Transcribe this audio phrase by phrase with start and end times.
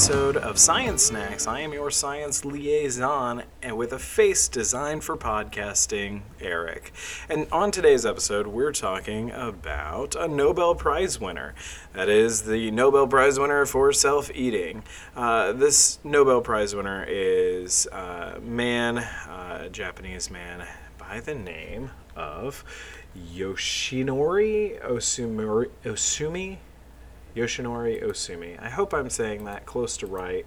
[0.00, 1.46] episode of Science Snacks.
[1.46, 6.90] I am your science liaison and with a face designed for podcasting, Eric.
[7.28, 11.54] And on today's episode, we're talking about a Nobel Prize winner.
[11.92, 14.84] That is the Nobel Prize winner for self eating.
[15.14, 22.64] Uh, this Nobel Prize winner is a man, a Japanese man by the name of
[23.14, 26.56] Yoshinori Osumori, Ohsumi
[27.34, 28.60] Yoshinori Ohsumi.
[28.60, 30.46] I hope I'm saying that close to right,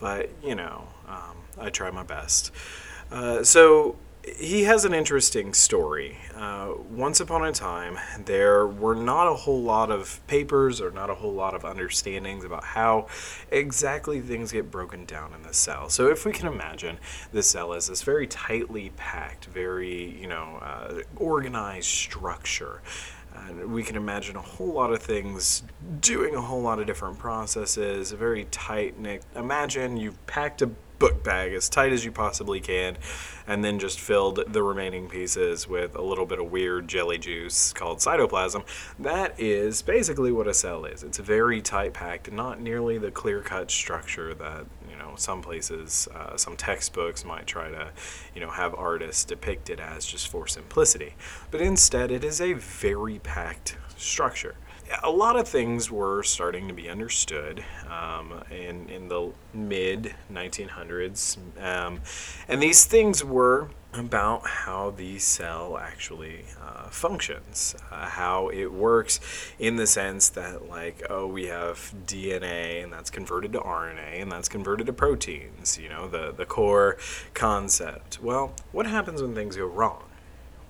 [0.00, 2.50] but you know, um, I try my best.
[3.10, 6.16] Uh, so he has an interesting story.
[6.34, 11.10] Uh, once upon a time, there were not a whole lot of papers or not
[11.10, 13.06] a whole lot of understandings about how
[13.50, 15.90] exactly things get broken down in the cell.
[15.90, 16.98] So, if we can imagine
[17.32, 22.80] the cell as this very tightly packed, very you know uh, organized structure.
[23.34, 25.62] And we can imagine a whole lot of things
[26.00, 29.24] doing a whole lot of different processes, a very tight knit.
[29.34, 32.96] Imagine you've packed a book bag as tight as you possibly can,
[33.46, 37.72] and then just filled the remaining pieces with a little bit of weird jelly juice
[37.72, 38.64] called cytoplasm.
[38.98, 41.02] That is basically what a cell is.
[41.02, 46.08] It's very tight packed, not nearly the clear cut structure that you know some places,
[46.14, 47.90] uh, some textbooks might try to,
[48.34, 51.14] you know, have artists depict it as just for simplicity.
[51.50, 54.56] But instead, it is a very packed structure
[55.02, 61.38] a lot of things were starting to be understood um, in, in the mid 1900s.
[61.62, 62.00] Um,
[62.48, 69.20] and these things were about how the cell actually uh, functions, uh, how it works
[69.58, 74.32] in the sense that, like, oh, we have DNA and that's converted to RNA and
[74.32, 76.96] that's converted to proteins, you know, the, the core
[77.34, 78.20] concept.
[78.20, 80.02] Well, what happens when things go wrong?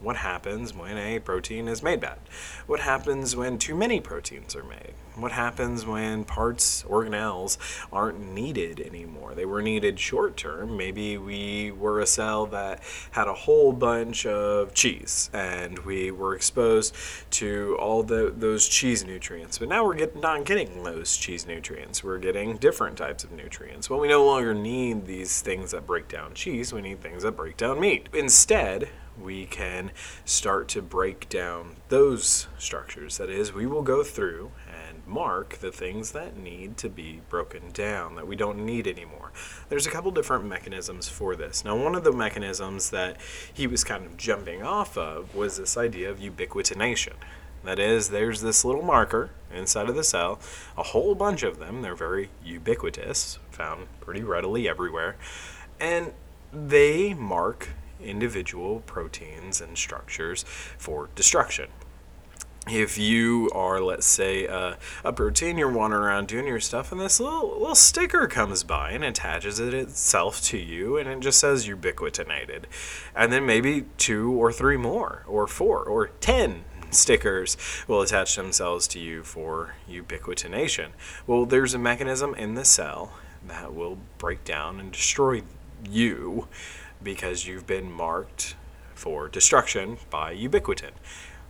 [0.05, 2.19] What happens when a protein is made bad?
[2.67, 4.93] What happens when too many proteins are made?
[5.17, 7.57] What happens when parts, organelles,
[7.91, 9.35] aren't needed anymore?
[9.35, 10.77] They were needed short term.
[10.77, 12.83] Maybe we were a cell that
[13.13, 16.95] had a whole bunch of cheese and we were exposed
[17.31, 19.57] to all the, those cheese nutrients.
[19.57, 22.05] But now we're get, not getting those cheese nutrients.
[22.05, 23.89] We're getting different types of nutrients.
[23.89, 27.37] Well, we no longer need these things that break down cheese, we need things that
[27.37, 28.11] break down meat.
[28.13, 29.91] Instead, we can
[30.25, 33.19] start to break down those structures.
[33.19, 37.71] That is, we will go through and mark the things that need to be broken
[37.73, 39.33] down, that we don't need anymore.
[39.69, 41.65] There's a couple different mechanisms for this.
[41.65, 43.21] Now, one of the mechanisms that
[43.53, 47.15] he was kind of jumping off of was this idea of ubiquitination.
[47.65, 50.39] That is, there's this little marker inside of the cell,
[50.77, 51.81] a whole bunch of them.
[51.81, 55.17] They're very ubiquitous, found pretty readily everywhere.
[55.81, 56.13] And
[56.53, 57.71] they mark
[58.05, 60.45] individual proteins and structures
[60.79, 61.69] for destruction.
[62.67, 64.79] If you are, let's say, a
[65.15, 69.05] protein, you're wandering around doing your stuff, and this little little sticker comes by and
[69.05, 72.65] attaches it itself to you, and it just says ubiquitinated,
[73.15, 78.89] and then maybe two or three more, or four, or ten stickers will attach themselves
[78.89, 80.89] to you for ubiquitination.
[81.27, 83.13] Well, there's a mechanism in the cell
[83.47, 85.43] that will break down and destroy
[85.91, 86.49] you
[87.05, 88.57] because you've been marked
[88.95, 90.93] for destruction by ubiquitin.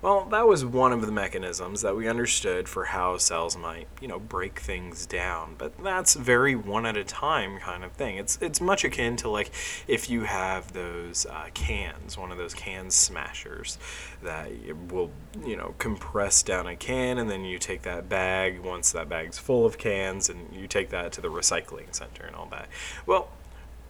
[0.04, 4.06] Well, that was one of the mechanisms that we understood for how cells might, you
[4.06, 5.54] know, break things down.
[5.56, 8.18] But that's very one at a time kind of thing.
[8.18, 9.50] It's it's much akin to like
[9.88, 13.78] if you have those uh, cans, one of those can smashers
[14.22, 14.50] that
[14.92, 15.10] will,
[15.42, 19.38] you know, compress down a can, and then you take that bag once that bag's
[19.38, 22.68] full of cans, and you take that to the recycling center and all that.
[23.06, 23.30] Well,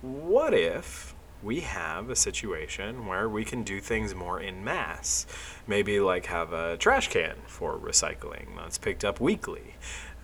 [0.00, 1.12] what if
[1.44, 5.26] we have a situation where we can do things more in mass.
[5.66, 9.74] Maybe like have a trash can for recycling that's picked up weekly.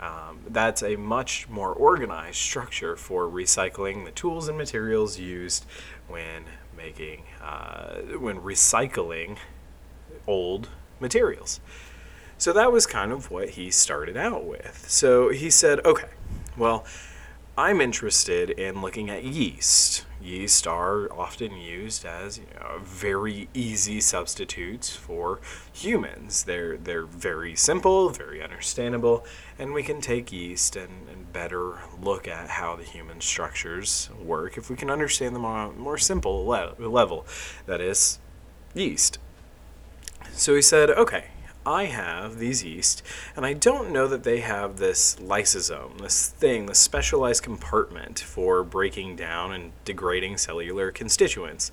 [0.00, 5.66] Um, that's a much more organized structure for recycling the tools and materials used
[6.08, 6.44] when
[6.74, 9.36] making, uh, when recycling
[10.26, 10.68] old
[11.00, 11.60] materials.
[12.38, 14.86] So that was kind of what he started out with.
[14.88, 16.08] So he said, okay,
[16.56, 16.86] well,
[17.56, 24.00] I'm interested in looking at yeast yeast are often used as you know, very easy
[24.00, 25.40] substitutes for
[25.72, 26.44] humans.
[26.44, 29.24] They're they're very simple, very understandable,
[29.58, 34.56] and we can take yeast and, and better look at how the human structures work
[34.56, 37.26] if we can understand them on a more simple le- level.
[37.66, 38.18] That is,
[38.74, 39.18] yeast.
[40.32, 41.26] So he said, okay,
[41.66, 43.02] I have these yeast,
[43.36, 48.64] and I don't know that they have this lysosome, this thing, this specialized compartment for
[48.64, 51.70] breaking down and degrading cellular constituents.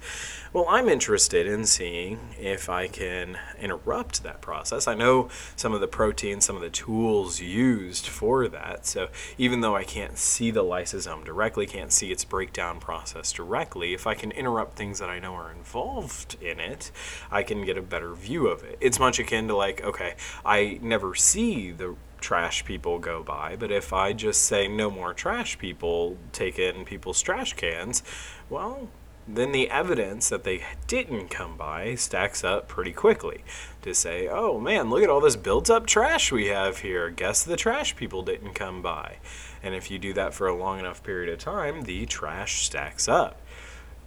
[0.52, 4.88] Well, I'm interested in seeing if I can interrupt that process.
[4.88, 8.86] I know some of the proteins, some of the tools used for that.
[8.86, 13.94] So even though I can't see the lysosome directly, can't see its breakdown process directly,
[13.94, 16.92] if I can interrupt things that I know are involved in it,
[17.32, 18.78] I can get a better view of it.
[18.82, 20.16] It's much akin to like, like, okay,
[20.46, 25.14] I never see the trash people go by, but if I just say no more
[25.14, 28.04] trash people take in people's trash cans,
[28.50, 28.90] well,
[29.28, 33.44] then the evidence that they didn't come by stacks up pretty quickly
[33.82, 37.10] to say, oh man, look at all this built up trash we have here.
[37.10, 39.18] Guess the trash people didn't come by.
[39.62, 43.10] And if you do that for a long enough period of time, the trash stacks
[43.10, 43.42] up.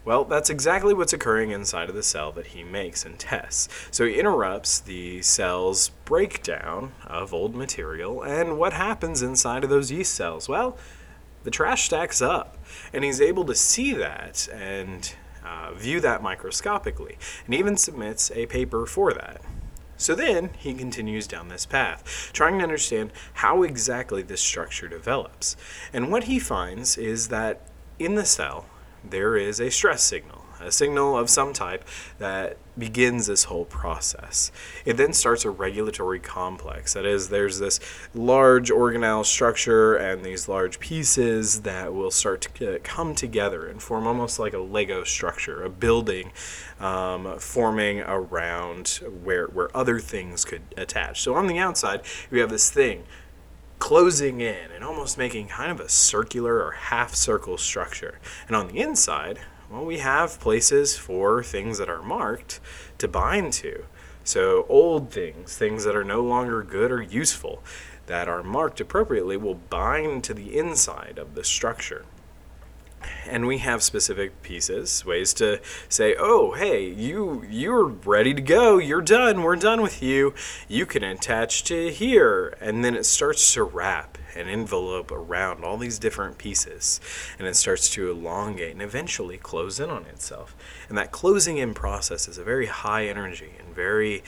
[0.04, 3.68] Well, that's exactly what's occurring inside of the cell that he makes and tests.
[3.90, 9.92] So he interrupts the cell's breakdown of old material, and what happens inside of those
[9.92, 10.48] yeast cells?
[10.48, 10.78] Well,
[11.44, 12.56] the trash stacks up,
[12.92, 15.14] and he's able to see that and
[15.44, 19.42] uh, view that microscopically, and even submits a paper for that.
[19.96, 25.56] So then he continues down this path, trying to understand how exactly this structure develops.
[25.92, 27.60] And what he finds is that
[27.98, 28.64] in the cell,
[29.08, 31.84] there is a stress signal, a signal of some type
[32.18, 34.50] that begins this whole process.
[34.84, 36.94] It then starts a regulatory complex.
[36.94, 37.80] That is, there's this
[38.14, 44.06] large organelle structure and these large pieces that will start to come together and form
[44.06, 46.32] almost like a Lego structure, a building
[46.78, 51.20] um, forming around where, where other things could attach.
[51.22, 53.04] So on the outside, we have this thing
[53.80, 58.20] closing in and almost making kind of a circular or half circle structure.
[58.46, 62.60] And on the inside, well, we have places for things that are marked
[62.98, 63.86] to bind to.
[64.22, 67.64] So, old things, things that are no longer good or useful,
[68.06, 72.04] that are marked appropriately, will bind to the inside of the structure
[73.26, 78.78] and we have specific pieces ways to say oh hey you you're ready to go.
[78.78, 79.42] You're done.
[79.42, 80.34] We're done with you.
[80.68, 82.56] You can attach to here.
[82.60, 87.00] And then it starts to wrap an envelope around all these different pieces
[87.38, 90.54] and it starts to elongate and eventually close in on itself.
[90.88, 94.22] And that closing in process is a very high energy and very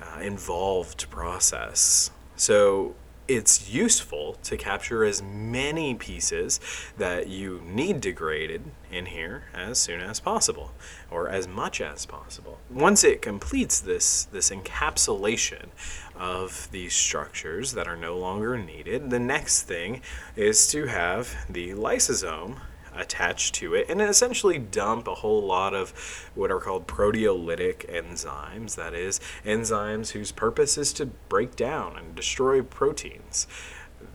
[0.00, 2.10] uh, involved process.
[2.36, 2.94] So
[3.28, 6.60] it's useful to capture as many pieces
[6.96, 10.72] that you need degraded in here as soon as possible
[11.10, 12.58] or as much as possible.
[12.70, 15.66] Once it completes this this encapsulation
[16.14, 20.00] of these structures that are no longer needed, the next thing
[20.36, 22.60] is to have the lysosome
[22.96, 25.90] attached to it and essentially dump a whole lot of
[26.34, 28.74] what are called proteolytic enzymes.
[28.76, 33.46] That is, enzymes whose purpose is to break down and destroy proteins.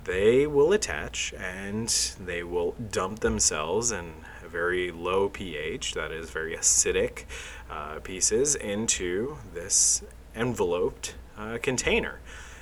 [0.03, 1.87] They will attach and
[2.19, 4.13] they will dump themselves in
[4.43, 7.25] a very low pH, that is, very acidic
[7.69, 10.03] uh, pieces, into this
[10.35, 12.19] enveloped uh, container.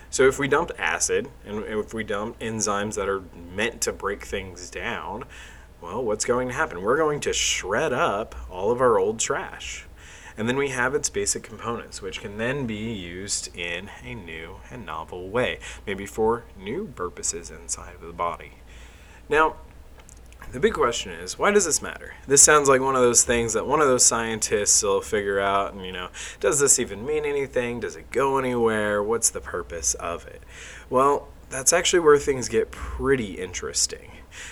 [0.10, 3.24] So if we dump acid and if we dump enzymes that are
[3.56, 5.26] meant to break things down,
[5.82, 6.82] well, what's going to happen?
[6.82, 9.86] We're going to shred up all of our old trash.
[10.38, 14.58] And then we have its basic components, which can then be used in a new
[14.72, 18.54] and novel way, maybe for new purposes inside of the body.
[19.28, 19.58] Now,
[20.52, 22.16] the big question is, why does this matter?
[22.26, 25.74] This sounds like one of those things that one of those scientists will figure out,
[25.74, 27.80] and you know, does this even mean anything?
[27.80, 29.04] Does it go anywhere?
[29.04, 30.42] What's the purpose of it?
[30.90, 34.12] Well, that's actually where things get pretty interesting.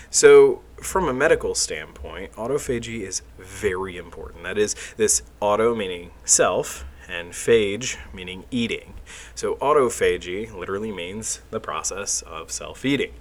[0.10, 4.44] So, from a medical standpoint, autophagy is very important.
[4.44, 8.94] That is, this auto meaning self, and phage meaning eating.
[9.34, 13.14] So, autophagy literally means the process of self eating.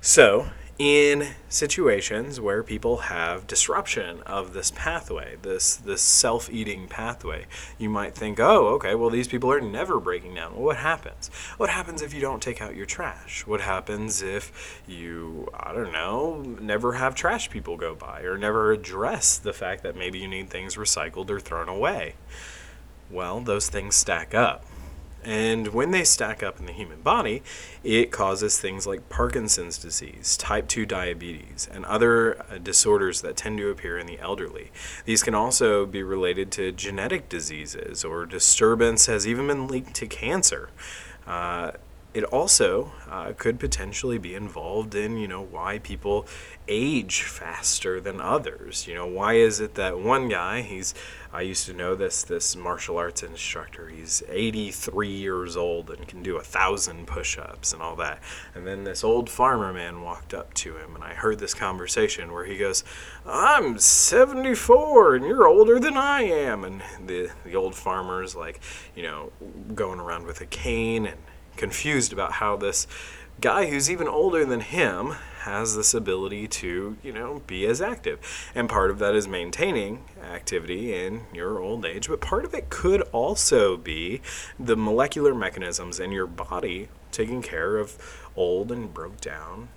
[0.00, 7.46] So, in situations where people have disruption of this pathway, this this self-eating pathway,
[7.78, 11.30] you might think, "Oh, okay, well these people are never breaking down." Well, what happens?
[11.56, 13.44] What happens if you don't take out your trash?
[13.44, 18.70] What happens if you, I don't know, never have trash people go by or never
[18.70, 22.14] address the fact that maybe you need things recycled or thrown away?
[23.10, 24.64] Well, those things stack up.
[25.24, 27.42] And when they stack up in the human body,
[27.82, 33.58] it causes things like Parkinson's disease, type 2 diabetes, and other uh, disorders that tend
[33.58, 34.70] to appear in the elderly.
[35.04, 40.06] These can also be related to genetic diseases, or disturbance has even been linked to
[40.06, 40.70] cancer.
[41.26, 41.72] Uh,
[42.14, 46.26] it also uh, could potentially be involved in you know why people
[46.66, 48.86] age faster than others.
[48.86, 50.94] You know why is it that one guy he's
[51.32, 56.22] i used to know this this martial arts instructor he's 83 years old and can
[56.22, 58.20] do a thousand push-ups and all that.
[58.54, 62.32] And then this old farmer man walked up to him and i heard this conversation
[62.32, 62.84] where he goes
[63.26, 66.64] i'm 74 and you're older than i am.
[66.64, 68.60] And the, the old farmer's like
[68.96, 69.30] you know
[69.74, 71.18] going around with a cane and
[71.58, 72.86] confused about how this
[73.40, 78.50] guy who's even older than him has this ability to, you know, be as active.
[78.54, 82.68] And part of that is maintaining activity in your old age, but part of it
[82.68, 84.20] could also be
[84.58, 89.68] the molecular mechanisms in your body taking care of old and broke down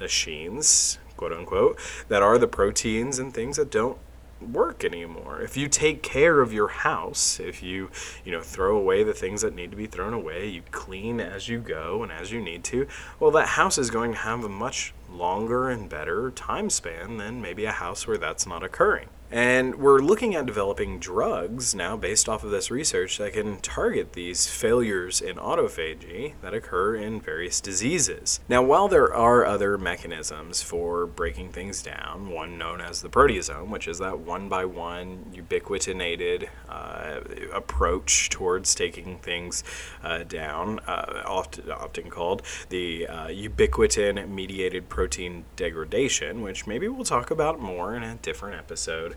[0.00, 1.78] machines, quote unquote,
[2.08, 3.98] that are the proteins and things that don't
[4.40, 5.40] work anymore.
[5.40, 7.90] If you take care of your house, if you,
[8.24, 11.48] you know, throw away the things that need to be thrown away, you clean as
[11.48, 12.86] you go and as you need to,
[13.18, 17.40] well that house is going to have a much longer and better time span than
[17.40, 19.08] maybe a house where that's not occurring.
[19.30, 24.12] And we're looking at developing drugs now based off of this research that can target
[24.12, 28.38] these failures in autophagy that occur in various diseases.
[28.48, 33.68] Now, while there are other mechanisms for breaking things down, one known as the proteasome,
[33.68, 37.20] which is that one by one ubiquitinated uh,
[37.52, 39.64] approach towards taking things
[40.04, 47.04] uh, down, uh, often, often called the uh, ubiquitin mediated protein degradation, which maybe we'll
[47.04, 49.14] talk about more in a different episode.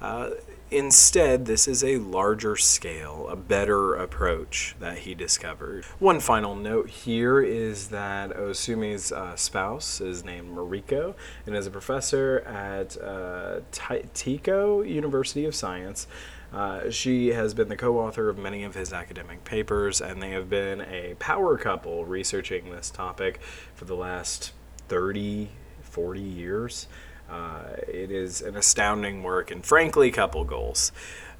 [0.00, 0.30] Uh,
[0.70, 5.84] instead, this is a larger scale, a better approach that he discovered.
[5.98, 11.72] One final note here is that Ohsumi's uh, spouse is named Mariko and is a
[11.72, 16.06] professor at uh, Teikyo University of Science.
[16.52, 20.30] Uh, she has been the co author of many of his academic papers, and they
[20.30, 23.40] have been a power couple researching this topic
[23.74, 24.52] for the last
[24.92, 25.48] 30,
[25.80, 26.86] 40 years.
[27.30, 30.92] Uh, it is an astounding work and, frankly, a couple goals.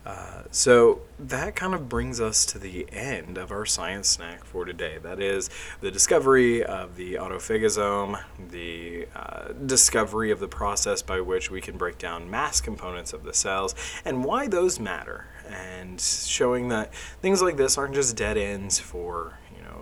[0.07, 4.65] Uh, so that kind of brings us to the end of our science snack for
[4.65, 4.97] today.
[5.03, 5.51] That is
[5.83, 8.19] the discovery of the autophagosome,
[8.51, 13.23] the uh, discovery of the process by which we can break down mass components of
[13.23, 13.75] the cells,
[14.07, 19.35] and why those matter, and showing that things like this aren't just dead ends for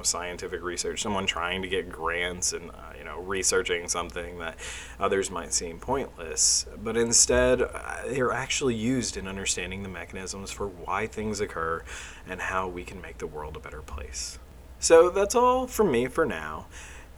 [0.02, 4.56] scientific research, someone trying to get grants and uh, you know researching something that
[4.98, 7.68] others might seem pointless, but instead uh,
[8.08, 11.82] they're actually used in understanding the mechanisms for why things occur
[12.28, 14.38] and how we can make the world a better place.
[14.78, 16.66] So that's all from me for now.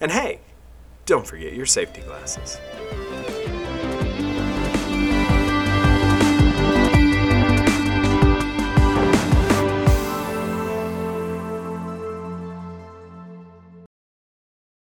[0.01, 0.41] And hey,
[1.07, 2.59] don't forget your safety glasses.